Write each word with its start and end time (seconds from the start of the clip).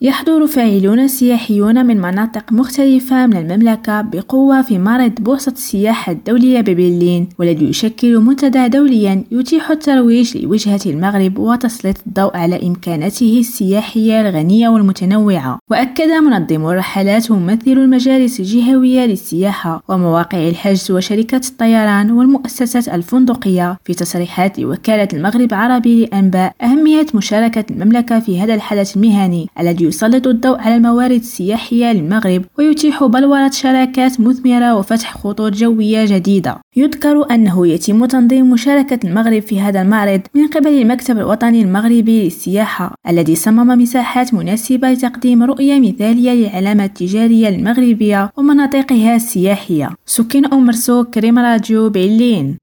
يحضر 0.00 0.46
فاعلون 0.46 1.08
سياحيون 1.08 1.86
من 1.86 2.00
مناطق 2.00 2.52
مختلفة 2.52 3.26
من 3.26 3.36
المملكة 3.36 4.00
بقوة 4.00 4.62
في 4.62 4.78
معرض 4.78 5.12
بورصة 5.20 5.52
السياحة 5.52 6.12
الدولية 6.12 6.60
ببرلين 6.60 7.28
والذي 7.38 7.68
يشكل 7.68 8.18
منتدى 8.18 8.68
دوليا 8.68 9.24
يتيح 9.30 9.70
الترويج 9.70 10.36
لوجهة 10.36 10.80
المغرب 10.86 11.38
وتسليط 11.38 11.96
الضوء 12.06 12.36
على 12.36 12.66
إمكاناته 12.66 13.36
السياحية 13.40 14.20
الغنية 14.20 14.68
والمتنوعة. 14.68 15.58
وأكد 15.70 16.08
منظم 16.08 16.66
الرحلات 16.66 17.30
وممثل 17.30 17.70
المجالس 17.70 18.40
الجهوية 18.40 19.06
للسياحة 19.06 19.82
ومواقع 19.88 20.48
الحجز 20.48 20.90
وشركات 20.90 21.46
الطيران 21.46 22.10
والمؤسسات 22.10 22.88
الفندقية 22.88 23.78
في 23.84 23.94
تصريحات 23.94 24.58
لوكالة 24.58 25.08
المغرب 25.12 25.52
العربي 25.52 26.00
للأنباء 26.00 26.52
أهمية 26.62 27.06
مشاركة 27.14 27.64
المملكة 27.70 28.20
في 28.20 28.40
هذا 28.40 28.54
الحدث 28.54 28.96
المهني 28.96 29.48
الذي 29.60 29.85
يسلط 29.86 30.26
الضوء 30.26 30.58
على 30.58 30.76
الموارد 30.76 31.20
السياحية 31.20 31.92
للمغرب 31.92 32.44
ويتيح 32.58 33.04
بلورة 33.04 33.50
شراكات 33.50 34.20
مثمرة 34.20 34.74
وفتح 34.74 35.18
خطوط 35.18 35.52
جوية 35.52 36.04
جديدة. 36.04 36.60
يذكر 36.76 37.30
أنه 37.30 37.66
يتم 37.66 38.04
تنظيم 38.04 38.50
مشاركة 38.50 38.98
المغرب 39.04 39.42
في 39.42 39.60
هذا 39.60 39.82
المعرض 39.82 40.20
من 40.34 40.46
قبل 40.46 40.68
المكتب 40.68 41.18
الوطني 41.18 41.62
المغربي 41.62 42.24
للسياحة 42.24 42.94
الذي 43.08 43.34
صمم 43.34 43.82
مساحات 43.82 44.34
مناسبة 44.34 44.90
لتقديم 44.90 45.42
رؤية 45.42 45.80
مثالية 45.80 46.32
للعلامة 46.32 46.84
التجارية 46.84 47.48
المغربية 47.48 48.30
ومناطقها 48.36 49.16
السياحية. 49.16 49.90
سكين 50.06 50.46
أم 50.46 50.66
مرسوك 50.66 51.14
كريم 51.14 51.38
راديو 51.38 51.90
بعلين 51.90 52.56